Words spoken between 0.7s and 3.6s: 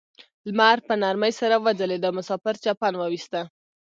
په نرمۍ سره وځلید او مسافر چپن وویسته.